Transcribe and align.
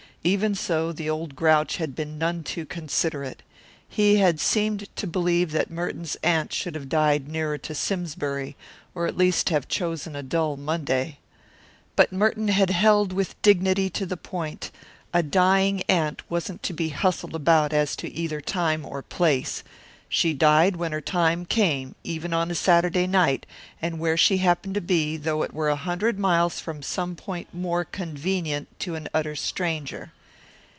Even 0.23 0.53
so, 0.53 0.91
the 0.91 1.09
old 1.09 1.35
grouch 1.35 1.77
had 1.77 1.95
been 1.95 2.19
none 2.19 2.43
too 2.43 2.63
considerate. 2.63 3.41
He 3.89 4.17
had 4.17 4.39
seemed 4.39 4.87
to 4.97 5.07
believe 5.07 5.49
that 5.49 5.71
Merton's 5.71 6.15
aunt 6.21 6.53
should 6.53 6.75
have 6.75 6.87
died 6.87 7.27
nearer 7.27 7.57
to 7.57 7.73
Simsbury, 7.73 8.55
or 8.93 9.07
at 9.07 9.17
least 9.17 9.49
have 9.49 9.67
chosen 9.67 10.15
a 10.15 10.21
dull 10.21 10.57
Monday. 10.57 11.17
But 11.95 12.11
Merton 12.13 12.49
had 12.49 12.69
held 12.69 13.13
with 13.13 13.41
dignity 13.41 13.89
to 13.89 14.05
the 14.05 14.15
point; 14.15 14.69
a 15.11 15.23
dying 15.23 15.81
aunt 15.89 16.21
wasn't 16.29 16.61
to 16.61 16.73
be 16.73 16.89
hustled 16.89 17.33
about 17.33 17.73
as 17.73 17.95
to 17.95 18.13
either 18.13 18.41
time 18.41 18.85
or 18.85 19.01
place. 19.01 19.63
She 20.13 20.33
died 20.33 20.75
when 20.75 20.91
her 20.91 20.99
time 20.99 21.45
came 21.45 21.95
even 22.03 22.33
on 22.33 22.51
a 22.51 22.55
Saturday 22.55 23.07
night 23.07 23.45
and 23.81 23.97
where 23.97 24.17
she 24.17 24.39
happened 24.39 24.73
to 24.75 24.81
be, 24.81 25.15
though 25.15 25.41
it 25.43 25.53
were 25.53 25.69
a 25.69 25.77
hundred 25.77 26.19
miles 26.19 26.59
from 26.59 26.81
some 26.83 27.15
point 27.15 27.53
more 27.53 27.85
convenient 27.85 28.67
to 28.81 28.95
an 28.95 29.07
utter 29.13 29.37
stranger. 29.37 30.11